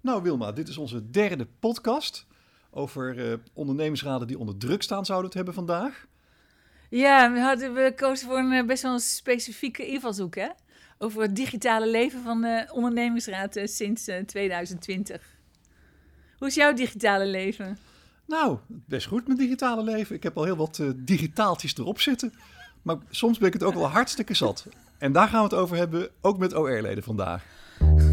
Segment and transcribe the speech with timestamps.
[0.00, 2.26] Nou Wilma, dit is onze derde podcast
[2.70, 6.06] over uh, ondernemersraden die onder druk staan zouden het hebben vandaag.
[6.90, 10.48] Ja, we, hadden, we kozen voor een best wel een specifieke invalshoek hè?
[10.98, 15.22] over het digitale leven van de ondernemingsraad sinds 2020.
[16.38, 17.78] Hoe is jouw digitale leven?
[18.26, 20.16] Nou, best goed mijn digitale leven.
[20.16, 22.32] Ik heb al heel wat uh, digitaaltjes erop zitten.
[22.82, 24.66] Maar soms ben ik het ook wel hartstikke zat.
[24.98, 27.44] En daar gaan we het over hebben, ook met OR-leden vandaag.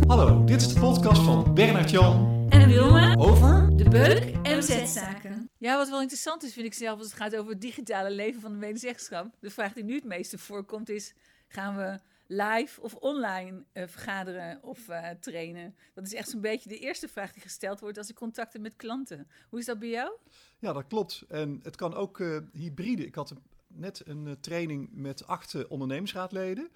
[0.07, 5.49] Hallo, dit is de podcast van Bernard Jan en Wilma over de beuk- en zaken.
[5.57, 8.41] Ja, wat wel interessant is, vind ik zelf, als het gaat over het digitale leven
[8.41, 9.35] van de medezeggenschap.
[9.39, 11.13] De vraag die nu het meeste voorkomt is,
[11.47, 15.75] gaan we live of online uh, vergaderen of uh, trainen?
[15.93, 18.75] Dat is echt zo'n beetje de eerste vraag die gesteld wordt als ik contacten met
[18.75, 19.27] klanten.
[19.49, 20.11] Hoe is dat bij jou?
[20.59, 21.23] Ja, dat klopt.
[21.27, 23.05] En het kan ook uh, hybride.
[23.05, 23.33] Ik had
[23.67, 26.69] net een training met acht ondernemersraadleden.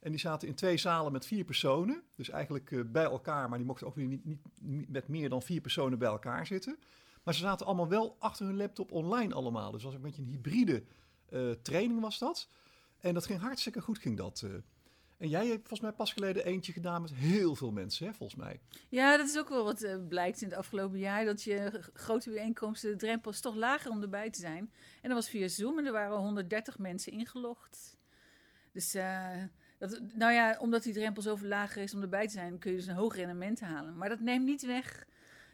[0.00, 2.02] En die zaten in twee zalen met vier personen.
[2.14, 5.60] Dus eigenlijk bij elkaar, maar die mochten ook weer niet, niet, met meer dan vier
[5.60, 6.78] personen bij elkaar zitten.
[7.22, 9.70] Maar ze zaten allemaal wel achter hun laptop online allemaal.
[9.70, 10.84] Dus was een beetje een hybride
[11.62, 12.48] training was dat.
[12.98, 14.46] En dat ging hartstikke goed, ging dat.
[15.16, 18.40] En jij hebt volgens mij pas geleden eentje gedaan met heel veel mensen, hè, volgens
[18.40, 18.60] mij.
[18.88, 21.24] Ja, dat is ook wel wat blijkt in het afgelopen jaar.
[21.24, 24.72] Dat je grote bijeenkomsten, de drempel is toch lager om erbij te zijn.
[25.02, 27.96] En dat was via Zoom en er waren 130 mensen ingelogd.
[28.72, 28.96] Dus,
[30.14, 32.86] nou ja, omdat die drempel zo lager is om erbij te zijn, kun je dus
[32.86, 33.96] een hoog rendement halen.
[33.96, 35.06] Maar dat neemt niet weg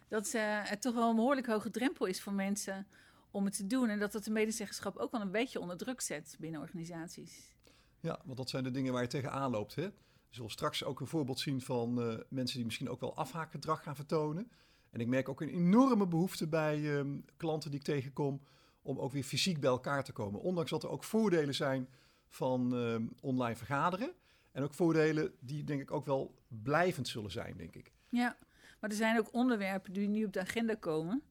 [0.08, 2.86] dat uh, het toch wel een behoorlijk hoge drempel is voor mensen
[3.30, 3.88] om het te doen.
[3.88, 7.52] En dat dat de medezeggenschap ook wel een beetje onder druk zet binnen organisaties.
[8.00, 9.74] Ja, want dat zijn de dingen waar je tegenaan loopt.
[9.74, 9.82] Hè?
[9.82, 9.92] Je
[10.30, 13.96] zult straks ook een voorbeeld zien van uh, mensen die misschien ook wel afhaakgedrag gaan
[13.96, 14.50] vertonen.
[14.90, 18.40] En ik merk ook een enorme behoefte bij um, klanten die ik tegenkom
[18.82, 20.40] om ook weer fysiek bij elkaar te komen.
[20.40, 21.88] Ondanks dat er ook voordelen zijn
[22.28, 24.12] van um, online vergaderen.
[24.52, 27.92] En ook voordelen die denk ik ook wel blijvend zullen zijn, denk ik.
[28.08, 28.36] Ja,
[28.80, 31.22] maar er zijn ook onderwerpen die nu op de agenda komen,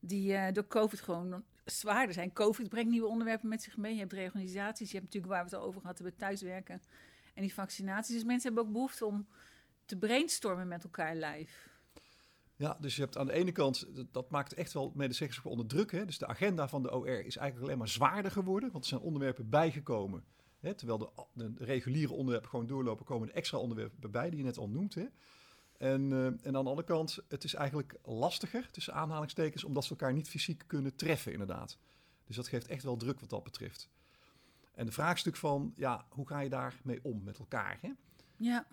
[0.00, 2.32] die uh, door COVID gewoon zwaarder zijn.
[2.32, 3.92] COVID brengt nieuwe onderwerpen met zich mee.
[3.92, 6.82] Je hebt reorganisaties, je hebt natuurlijk waar we het al over gehad hebben, thuiswerken
[7.34, 8.14] en die vaccinaties.
[8.14, 9.26] Dus mensen hebben ook behoefte om
[9.84, 11.68] te brainstormen met elkaar live.
[12.56, 15.92] Ja, dus je hebt aan de ene kant, dat maakt echt wel medezeggenschap onder druk.
[15.92, 16.04] Hè?
[16.04, 19.00] Dus de agenda van de OR is eigenlijk alleen maar zwaarder geworden, want er zijn
[19.00, 20.24] onderwerpen bijgekomen.
[20.66, 20.74] Hè?
[20.74, 24.58] Terwijl de, de, reguliere onderwerpen gewoon doorlopen, komen er extra onderwerpen bij die je net
[24.58, 24.94] al noemt.
[24.94, 25.06] Hè?
[25.78, 29.90] En, uh, en aan de andere kant, het is eigenlijk lastiger, tussen aanhalingstekens, omdat ze
[29.90, 31.78] elkaar niet fysiek kunnen treffen, inderdaad.
[32.24, 33.88] Dus dat geeft echt wel druk wat dat betreft.
[34.74, 37.78] En de vraagstuk van, ja, hoe ga je daarmee om met elkaar?
[37.80, 37.92] Hè?
[38.36, 38.66] Ja.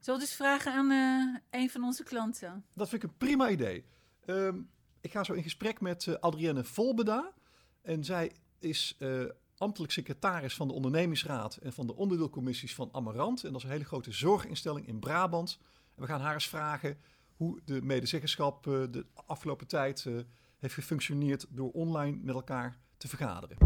[0.00, 2.64] Zullen we dus vragen aan uh, een van onze klanten?
[2.74, 3.84] Dat vind ik een prima idee.
[4.26, 7.32] Um, ik ga zo in gesprek met uh, Adrienne Volbeda.
[7.82, 8.96] En zij is
[9.58, 13.44] ambtelijk secretaris van de ondernemingsraad en van de onderdeelcommissies van Amarant.
[13.44, 15.58] En dat is een hele grote zorginstelling in Brabant
[15.96, 16.98] we gaan haar eens vragen
[17.36, 20.20] hoe de medezeggenschap uh, de afgelopen tijd uh,
[20.58, 23.56] heeft gefunctioneerd door online met elkaar te vergaderen.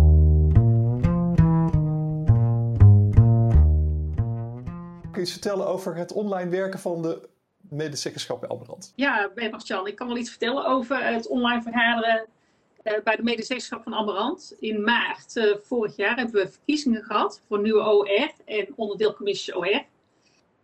[5.00, 7.28] Kun je iets vertellen over het online werken van de
[7.58, 8.92] medezeggenschap bij Amberand?
[8.96, 12.26] Ja, bij Martjan, ik kan wel iets vertellen over het online vergaderen
[12.82, 14.56] bij de medezeggenschap van Amberand.
[14.60, 19.84] In maart vorig jaar hebben we verkiezingen gehad voor nieuwe OR en onderdeelcommissie OR.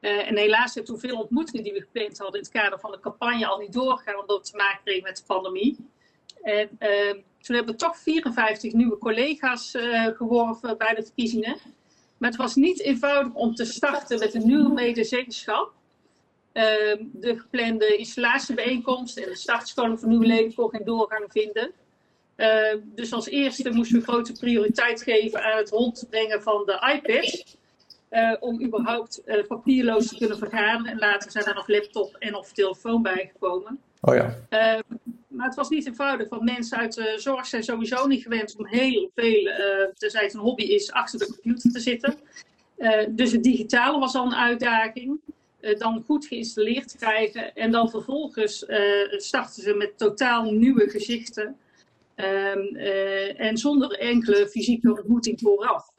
[0.00, 2.91] Uh, en helaas hebben toen veel ontmoetingen die we gepland hadden in het kader van
[2.91, 5.76] de campagne al niet doorgegaan, omdat we te maken kregen met de pandemie.
[6.43, 6.69] En
[7.41, 9.75] toen hebben we toch 54 nieuwe collega's
[10.16, 11.56] geworven bij de verkiezingen.
[12.16, 15.72] Maar het was niet eenvoudig om te starten met een nieuwe medezeggenschap.
[16.53, 21.72] De geplande installatiebijeenkomst en de startscholing voor nieuwe leden kon geen doorgang vinden.
[22.36, 27.56] Ehm, dus als eerste moesten we grote prioriteit geven aan het rondbrengen van de iPad.
[28.10, 30.86] Uh, om überhaupt uh, papierloos te kunnen vergaderen.
[30.86, 33.80] En later zijn er nog laptop en of telefoon bijgekomen.
[34.00, 34.25] Oh ja.
[34.26, 34.98] Uh,
[35.28, 38.66] maar het was niet eenvoudig, want mensen uit de zorg zijn sowieso niet gewend om
[38.66, 39.50] heel veel,
[39.94, 42.14] tenzij het een hobby is, achter de computer te zitten.
[43.08, 45.20] dus het digitale was al een uitdaging.
[45.78, 47.54] dan goed geïnstalleerd te krijgen.
[47.54, 48.66] En dan vervolgens
[49.10, 51.56] starten ze met totaal nieuwe gezichten.
[52.16, 52.76] Ehm,
[53.36, 55.90] en zonder enkele fysieke ontmoeting vooraf.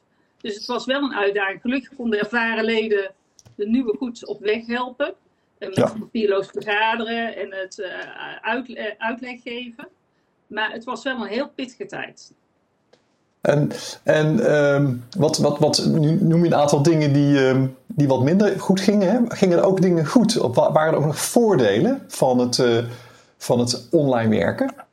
[0.42, 1.62] Dus het was wel een uitdaging.
[1.62, 3.12] Gelukkig konden ervaren leden
[3.56, 5.14] de nieuwe goed op weg helpen.
[5.58, 5.94] En met ja.
[6.00, 7.88] papierloos vergaderen en het uh,
[8.42, 9.88] uit, uh, uitleg geven.
[10.48, 12.34] Maar het was wel een heel pittige tijd.
[13.42, 13.72] En,
[14.04, 18.24] en um, wat, wat, wat, nu noem je een aantal dingen die, um, die wat
[18.24, 19.12] minder goed gingen.
[19.12, 19.36] Hè?
[19.36, 20.40] Gingen er ook dingen goed?
[20.40, 22.84] Of waren er ook nog voordelen van het, uh,
[23.38, 24.87] van het online werken?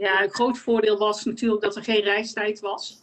[0.00, 2.98] Ja, een groot voordeel was natuurlijk dat er geen reistijd was.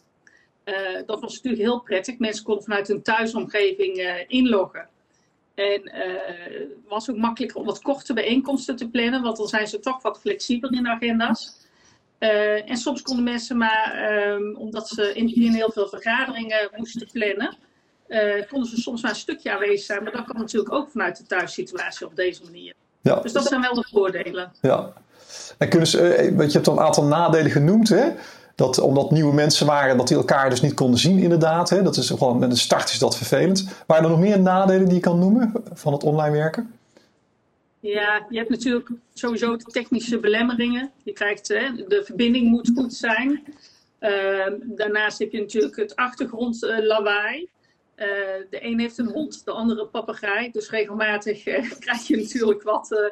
[0.66, 2.18] Uh, dat was natuurlijk heel prettig.
[2.18, 4.88] Mensen konden vanuit hun thuisomgeving uh, inloggen.
[5.56, 9.80] En uh, was ook makkelijker om wat korte bijeenkomsten te plannen, want dan zijn ze
[9.80, 11.66] toch wat flexibeler in de agenda's.
[12.66, 17.08] En soms konden mensen maar, um, omdat ze in het begin heel veel vergaderingen moesten
[17.12, 17.58] plannen,
[18.50, 20.04] konden ze soms maar een stukje aanwezig zijn.
[20.04, 22.74] Maar dat kan natuurlijk ook vanuit de thuissituatie op deze manier.
[23.02, 23.20] Ja.
[23.20, 24.52] Dus dat zijn wel de voordelen.
[24.62, 24.94] Ja.
[25.58, 28.10] En kunnen ze, uh, je hebt al een aantal nadelen genoemd, hè?
[28.56, 31.70] Dat, omdat nieuwe mensen waren, dat die elkaar dus niet konden zien inderdaad.
[31.70, 31.84] Hè?
[31.84, 33.68] Dat is gewoon, met een start is dat vervelend.
[33.88, 36.74] Waren er nog meer nadelen die je kan noemen van het online werken?
[37.80, 40.92] Ja, je hebt natuurlijk sowieso de technische belemmeringen.
[41.04, 43.44] Je krijgt, hè, de verbinding moet goed zijn.
[44.00, 47.40] Uh, daarnaast heb je natuurlijk het achtergrondlawaai.
[47.96, 48.06] Uh,
[48.50, 50.52] de een heeft een hond, de andere een papegaai.
[50.52, 53.12] Dus regelmatig uh, krijg je natuurlijk wat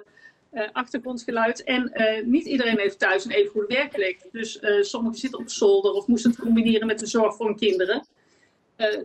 [0.55, 1.63] uh, achtergrondgeluid.
[1.63, 4.19] En uh, niet iedereen heeft thuis een even goede werkplek.
[4.31, 7.55] Dus uh, sommigen zitten op zolder of moesten het combineren met de zorg voor hun
[7.55, 8.05] kinderen.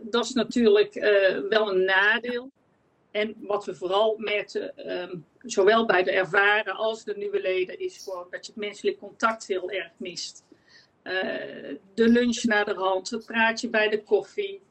[0.01, 0.93] dat is natuurlijk
[1.49, 2.51] wel een nadeel.
[3.11, 7.97] En wat we vooral merkten, um, zowel bij de ervaren als de nieuwe leden, is
[8.03, 10.43] gewoon dat je het menselijk contact heel erg mist.
[11.93, 14.61] de lunch naar de hand, het praatje bij de koffie.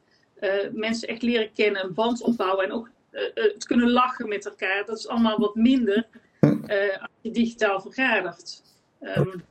[0.71, 2.89] mensen echt leren kennen, een band opbouwen en ook
[3.33, 4.85] het kunnen lachen met elkaar.
[4.85, 6.07] Dat is allemaal wat minder
[6.41, 8.61] als je digitaal vergadert.
[9.01, 9.43] Um,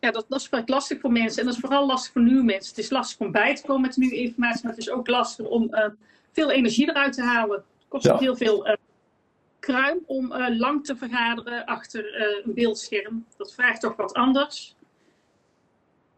[0.00, 1.40] ja, dat, dat is vaak lastig voor mensen.
[1.40, 2.68] En dat is vooral lastig voor nieuwe mensen.
[2.68, 5.08] Het is lastig om bij te komen met de nieuwe informatie, maar het is ook
[5.08, 5.84] lastig om uh,
[6.32, 7.56] veel energie eruit te halen.
[7.56, 8.12] Het kost ja.
[8.12, 8.74] ook heel veel uh,
[9.58, 12.04] kruim om lang te vergaderen achter
[12.44, 13.24] een beeldscherm.
[13.36, 14.76] Dat vraagt toch wat anders.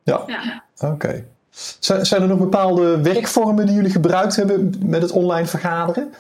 [0.03, 0.65] Ja, ja.
[0.77, 0.93] oké.
[0.93, 1.27] Okay.
[1.81, 6.13] Zijn er nog bepaalde werkvormen die jullie gebruikt hebben met het online vergaderen?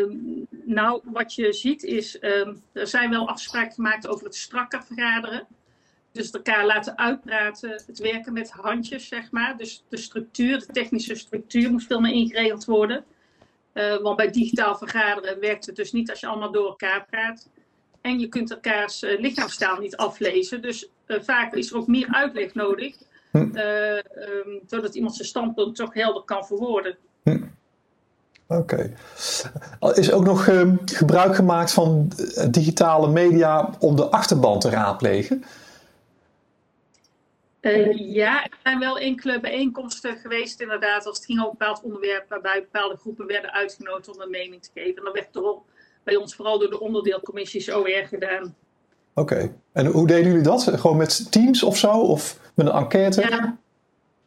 [0.00, 0.16] Uh,
[0.64, 5.46] nou, wat je ziet is, um, er zijn wel afspraken gemaakt over het strakker vergaderen.
[6.12, 9.56] Dus elkaar laten uitpraten, het werken met handjes, zeg maar.
[9.56, 13.04] Dus de structuur, de technische structuur moest veel meer ingeregeld worden.
[13.74, 17.48] Uh, want bij digitaal vergaderen werkt het dus niet als je allemaal door elkaar praat.
[18.00, 20.62] En je kunt elkaars uh, lichaamstaal niet aflezen.
[20.62, 22.96] Dus uh, vaak is er ook meer uitleg nodig.
[23.30, 23.38] Hm.
[23.38, 26.96] Um, zodat iemand zijn standpunt toch helder kan verwoorden.
[28.48, 28.92] Oké.
[29.80, 29.94] Okay.
[29.94, 32.12] Is ook nog uh, gebruik gemaakt van
[32.50, 35.44] digitale media om de achterban te raadplegen?
[37.60, 41.82] Uh, ja, er zijn wel enkele bijeenkomsten geweest, inderdaad, als het ging over een bepaald
[41.82, 44.96] onderwerp, waarbij bepaalde groepen werden uitgenodigd om een mening te geven.
[44.96, 45.54] En dat werd er
[46.04, 48.54] bij ons vooral door de onderdeelcommissies OR gedaan.
[49.14, 49.34] Oké.
[49.34, 49.54] Okay.
[49.72, 50.62] En hoe deden jullie dat?
[50.62, 51.90] Gewoon met teams of zo?
[51.90, 53.20] Of met een enquête?
[53.20, 53.58] Ja,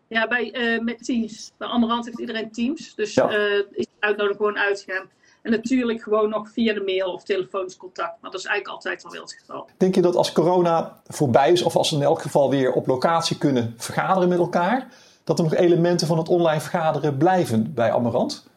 [0.10, 1.52] ja, bij, uh, met Teams.
[1.58, 2.96] Bij Amarant heeft iedereen Teams.
[2.96, 3.38] Dus ja.
[3.38, 5.10] uh, is uitnodiging gewoon uitgaan.
[5.42, 8.22] En natuurlijk gewoon nog via de mail of telefonisch contact.
[8.22, 9.70] Maar dat is eigenlijk altijd wel het geval.
[9.78, 12.88] Denk je dat als corona voorbij is, of als we in elk geval weer op
[12.88, 17.92] locatie kunnen vergaderen met elkaar, dat er nog elementen van het online vergaderen blijven bij
[17.92, 18.48] Amarant?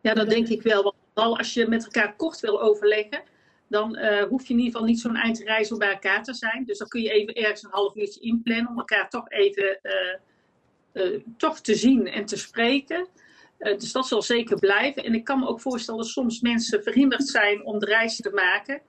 [0.00, 0.82] Ja, dat denk ik wel.
[0.82, 3.20] Want vooral als je met elkaar kort wil overleggen,
[3.72, 6.64] dan uh, hoef je in ieder geval niet zo'n eindreis om bij elkaar te zijn.
[6.64, 11.04] Dus dan kun je even ergens een half uurtje inplannen om elkaar toch even uh,
[11.04, 13.08] uh, toch te zien en te spreken.
[13.58, 15.04] dus dat zal zeker blijven.
[15.04, 18.30] En ik kan me ook voorstellen dat soms mensen verhinderd zijn om de reis te
[18.30, 18.80] maken.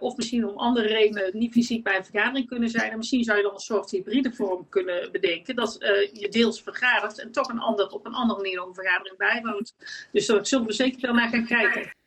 [0.00, 2.90] of misschien om andere redenen niet fysiek bij een vergadering kunnen zijn.
[2.90, 5.56] En misschien zou je dan een soort hybride vorm kunnen bedenken.
[5.56, 5.76] Dat
[6.12, 9.74] je deels vergadert en toch een ander, op een andere manier een vergadering bijwoont.
[10.12, 12.02] Dus daar zullen we zeker wel naar gaan kijken.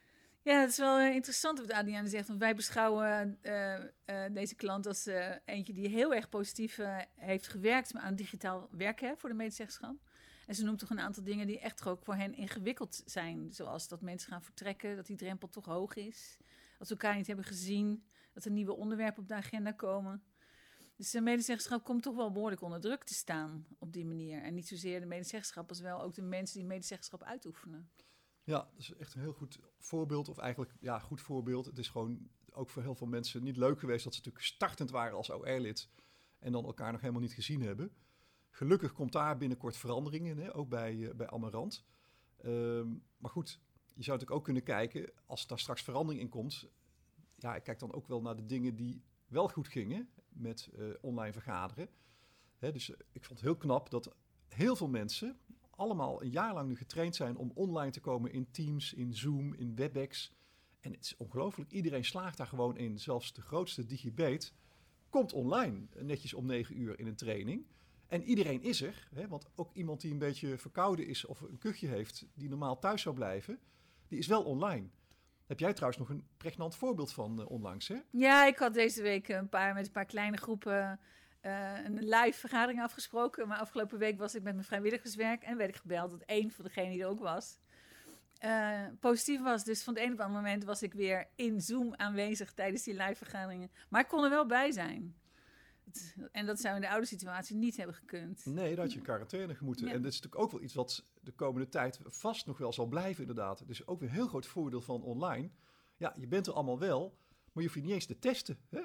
[0.47, 2.27] Ja, het is wel uh, interessant wat Adriaan zegt.
[2.27, 5.06] Want wij beschouwen uh, uh, deze klant als
[5.45, 6.80] eentje die heel erg positief
[7.16, 9.95] heeft gewerkt aan digitaal werken voor de medezeggenschap.
[10.45, 13.51] En ze noemt toch een aantal dingen die echt ook voor hen ingewikkeld zijn.
[13.51, 16.37] Zoals dat mensen gaan vertrekken, dat die drempel toch hoog is.
[16.77, 20.23] Dat ze elkaar niet hebben gezien, dat er nieuwe onderwerpen op de agenda komen.
[20.95, 24.42] Dus de medezeggenschap komt toch wel behoorlijk onder druk te staan op die manier.
[24.42, 27.89] En niet zozeer de medezeggenschap als wel ook de mensen die medezeggenschap uitoefenen.
[28.47, 30.30] Ja, dat is echt een heel goed voorbeeld.
[30.30, 31.66] Of eigenlijk, ja, goed voorbeeld.
[31.66, 34.89] Het is gewoon ook voor heel veel mensen niet leuk geweest dat ze natuurlijk startend
[34.89, 35.89] waren als OR-lid.
[36.39, 37.92] En dan elkaar nog helemaal niet gezien hebben.
[38.49, 41.85] Gelukkig komt daar binnenkort verandering in, hè, ook bij, uh, bij Amarant.
[42.45, 43.61] Um, maar goed,
[43.94, 46.68] je zou natuurlijk ook kunnen kijken, als daar straks verandering in komt.
[47.35, 50.94] Ja, ik kijk dan ook wel naar de dingen die wel goed gingen met uh,
[51.01, 51.89] online vergaderen.
[52.57, 54.16] Hè, dus ik vond het heel knap dat
[54.47, 55.39] heel veel mensen
[55.77, 59.53] allemaal een jaar lang nu getraind zijn om online te komen in Teams, in Zoom,
[59.53, 60.35] in WebEx.
[60.79, 61.71] En het is ongelooflijk.
[61.71, 62.99] Iedereen slaagt daar gewoon in.
[62.99, 64.51] Zelfs de grootste digibate
[65.09, 67.65] komt online, netjes om negen uur in een training.
[68.07, 71.57] En iedereen is er, hè, want ook iemand die een beetje verkouden is of een
[71.57, 73.59] kuchje heeft, die normaal thuis zou blijven,
[74.07, 74.89] die is wel online.
[75.45, 77.97] Heb jij trouwens nog een pregnant voorbeeld van uh, onlangs, hè?
[78.11, 80.99] Ja, ik had deze week een paar met een paar kleine groepen
[81.41, 83.47] eh, een live vergadering afgesproken.
[83.47, 86.65] Maar afgelopen week was ik met mijn vrijwilligerswerk en werd ik gebeld dat één van
[86.65, 87.59] degenen die er ook was.
[88.37, 89.63] eh, positief was.
[89.63, 92.83] Dus van het een op het andere moment was ik weer in Zoom aanwezig tijdens
[92.83, 93.71] die live vergaderingen.
[93.89, 95.15] Maar ik kon er wel bij zijn.
[96.31, 98.45] En dat zou in de oude situatie niet hebben gekund.
[98.45, 99.87] Nee, dat had je in quarantaine gemoeten.
[99.87, 99.94] Ja.
[99.94, 102.85] En dat is natuurlijk ook wel iets wat de komende tijd vast nog wel zal
[102.85, 103.67] blijven, inderdaad.
[103.67, 105.49] Dus ook weer een heel groot voordeel van online.
[105.97, 107.17] Ja, je bent er allemaal wel,
[107.57, 108.57] maar je hoeft je niet eens te testen.
[108.69, 108.81] Hè?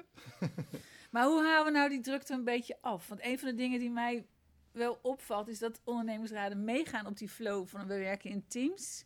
[1.11, 3.07] Maar hoe halen we nou die drukte een beetje af?
[3.07, 4.25] Want een van de dingen die mij
[4.71, 9.05] wel opvalt, is dat ondernemersraden meegaan op die flow van we werken in teams.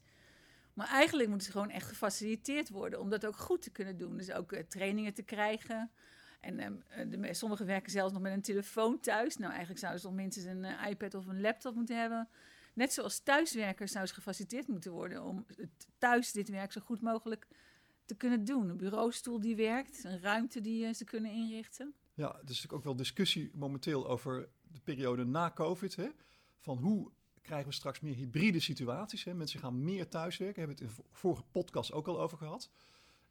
[0.73, 4.17] Maar eigenlijk moeten ze gewoon echt gefaciliteerd worden om dat ook goed te kunnen doen.
[4.17, 5.91] Dus ook eh, trainingen te krijgen.
[6.39, 9.37] En eh, de, sommigen werken zelfs nog met een telefoon thuis.
[9.37, 12.29] Nou, eigenlijk zouden ze toch minstens een eh, iPad of een laptop moeten hebben.
[12.73, 15.45] Net zoals thuiswerkers zouden ze gefaciliteerd moeten worden om
[15.97, 17.47] thuis dit werk zo goed mogelijk
[18.07, 18.69] te kunnen doen.
[18.69, 21.93] Een bureaustoel die werkt, een ruimte die eh, ze kunnen inrichten.
[22.13, 25.95] Ja, er is natuurlijk ook wel discussie momenteel over de periode na COVID.
[25.95, 26.07] Hè?
[26.59, 27.11] Van hoe
[27.41, 29.23] krijgen we straks meer hybride situaties?
[29.23, 29.33] Hè?
[29.33, 30.59] Mensen gaan meer thuiswerken.
[30.59, 32.69] Hebben we het in de vorige podcast ook al over gehad.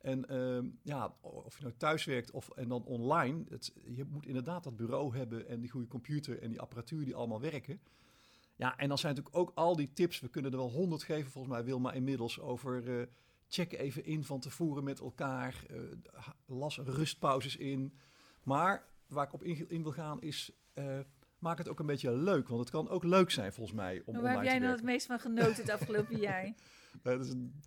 [0.01, 3.45] En ehm, ja, of je nou thuiswerkt of en dan online.
[3.49, 7.15] Het, je moet inderdaad dat bureau hebben en die goede computer en die apparatuur die
[7.15, 7.81] allemaal werken.
[8.57, 10.21] Ja, en dan zijn natuurlijk ook al die tips.
[10.21, 13.07] We kunnen er wel honderd geven, volgens mij Wilma inmiddels, over eh,
[13.49, 15.65] check even in van tevoren met elkaar.
[15.71, 15.79] eh,
[16.47, 17.99] las rustpauzes in.
[18.43, 20.99] Maar waar ik op in, wil gaan is, eh,
[21.39, 22.49] maak het ook een beetje leuk.
[22.49, 24.83] Want het kan ook leuk zijn volgens mij om Maar waar heb jij nou het
[24.85, 26.45] meest van genoten het afgelopen jaar?
[26.45, 26.55] Eh,
[27.03, 27.61] dat is een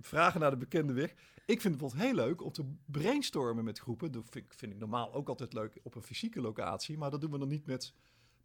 [0.00, 1.10] vragen naar de bekende weg.
[1.46, 4.12] Ik vind het bijvoorbeeld heel leuk om te brainstormen met groepen.
[4.12, 6.98] Dat vind, ik- vind ik normaal ook altijd leuk op een fysieke locatie.
[6.98, 7.94] Maar dat doen we dan niet met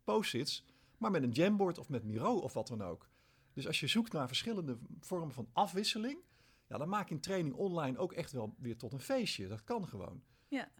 [0.04, 0.66] post-its,
[0.98, 3.10] maar met een jamboard of met Miro of wat dan ook.
[3.54, 6.20] Dus als je zoekt naar verschillende vormen van afwisseling,
[6.68, 9.48] ja, dan maak je een training online ook echt wel weer tot een feestje.
[9.48, 10.24] Dat kan gewoon.
[10.48, 10.72] Ja.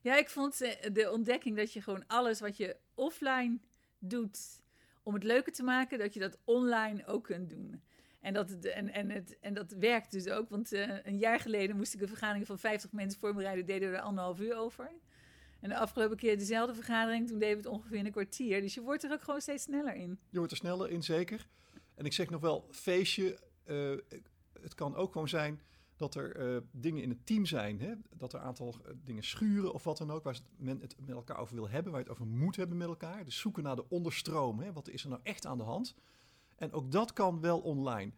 [0.00, 3.58] Ja, ik vond eh, de ontdekking dat je gewoon alles wat je offline
[3.98, 4.62] doet
[5.02, 7.82] om het leuker te maken, dat je dat online ook kunt doen.
[8.20, 11.76] En dat, en, en, het, en dat werkt dus ook, want eh, een jaar geleden
[11.76, 14.92] moest ik een vergadering van 50 mensen voorbereiden, deden we er anderhalf uur over.
[15.60, 18.60] En de afgelopen keer dezelfde vergadering, toen we het ongeveer in een kwartier.
[18.60, 20.18] Dus je wordt er ook gewoon steeds sneller in.
[20.30, 21.46] Je wordt er sneller in, zeker.
[21.94, 23.38] En ik zeg nog wel, feestje.
[23.64, 23.92] eh,
[24.60, 25.60] het kan ook gewoon zijn
[25.96, 27.80] dat er eh, dingen in het team zijn.
[27.80, 27.94] Hè?
[28.16, 30.24] Dat er een aantal eh, dingen schuren of wat dan ook.
[30.24, 31.92] Waar men het met elkaar over wil hebben.
[31.92, 33.24] Waar het over moet hebben met elkaar.
[33.24, 34.60] Dus zoeken naar de onderstroom.
[34.60, 34.72] Hè?
[34.72, 35.94] Wat is er nou echt aan de hand?
[36.56, 38.12] En ook dat kan wel online.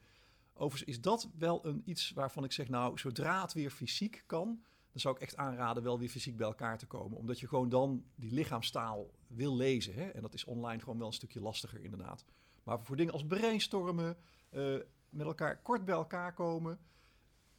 [0.55, 4.63] Overigens is dat wel een iets waarvan ik zeg, nou, zodra het weer fysiek kan,
[5.03, 7.19] dan zou ik echt aanraden wel weer fysiek bij elkaar te komen.
[7.19, 9.95] Omdat je gewoon dan die lichaamstaal wil lezen.
[9.95, 10.09] Hè?
[10.09, 12.25] En dat is online gewoon wel een stukje lastiger inderdaad.
[12.63, 14.17] Maar voor dingen als brainstormen,
[14.49, 14.77] eh,
[15.09, 16.79] met elkaar kort bij elkaar komen.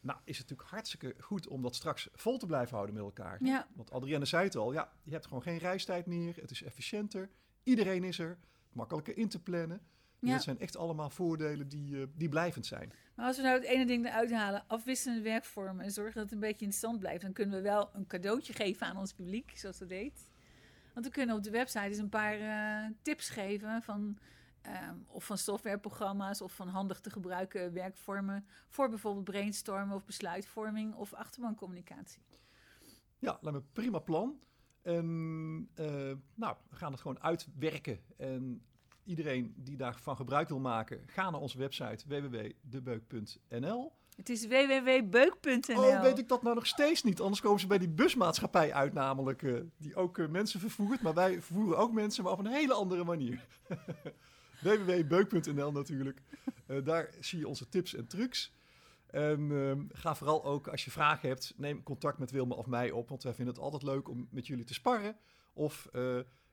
[0.01, 3.43] Nou, is het natuurlijk hartstikke goed om dat straks vol te blijven houden met elkaar.
[3.43, 3.67] Ja.
[3.75, 6.35] Want Adrienne zei het al, ja, je hebt gewoon geen reistijd meer.
[6.35, 7.29] Het is efficiënter.
[7.63, 8.37] Iedereen is er.
[8.71, 9.81] Makkelijker in te plannen.
[10.19, 10.35] Dus Ja.
[10.35, 12.91] dat zijn echt allemaal voordelen die, eh, die blijvend zijn.
[13.15, 16.33] Maar als we nou het ene ding eruit halen, afwisselende werkvormen en zorgen dat het
[16.33, 19.51] een beetje in stand blijft, dan kunnen we wel een cadeautje geven aan ons publiek,
[19.55, 20.27] zoals dat heet.
[20.93, 24.17] Want we kunnen op de website eens een paar eh, tips geven van,
[24.61, 30.93] ehm, of van softwareprogramma's of van handig te gebruiken werkvormen voor bijvoorbeeld brainstormen of besluitvorming
[30.95, 32.21] of achterbancommunicatie.
[33.19, 34.39] Ja, lijkt me prima plan.
[34.81, 37.99] En eh, nou, we gaan het gewoon uitwerken.
[38.17, 38.61] En
[39.09, 43.91] iedereen die daarvan gebruik wil maken, ga naar onze website www.debeuk.nl.
[44.15, 45.83] Het is www.beuk.nl.
[45.83, 47.21] Oh, weet ik dat nou nog steeds niet?
[47.21, 51.01] Anders komen ze bij die busmaatschappij uit, namelijk, eh, die ook eh, mensen vervoert.
[51.01, 53.45] Maar wij vervoeren ook mensen, maar op een hele andere manier.
[54.63, 56.21] www.beuk.nl natuurlijk.
[56.65, 58.53] Eh, daar zie je onze tips en trucs.
[59.07, 62.91] En ehm, ga vooral ook, als je vragen hebt, neem contact met Wilma of mij
[62.91, 63.09] op.
[63.09, 65.17] Want wij vinden het altijd leuk om met jullie te sparren.
[65.53, 65.89] Of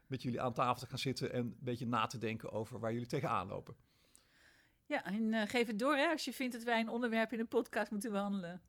[0.07, 2.93] met jullie aan tafel te gaan zitten en een beetje na te denken over waar
[2.93, 3.77] jullie tegenaan lopen.
[4.87, 7.41] Ja, en eh, geef het door hè, als je vindt dat wij een onderwerp in
[7.41, 8.63] een podcast moeten behandelen.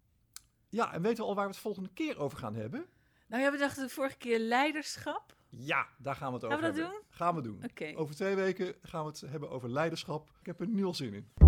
[0.69, 2.85] Ja, en weten we al waar we het volgende keer over gaan hebben?
[3.27, 5.35] Nou ja, we dachten de vorige keer leiderschap.
[5.49, 7.07] Ja, daar gaan we het Gaan over we dat hebben.
[7.09, 7.63] Gaan we doen.
[7.63, 7.93] Oké.
[7.95, 10.29] Over twee weken gaan we het hebben over leiderschap.
[10.39, 11.46] Ik heb er nu al zin in.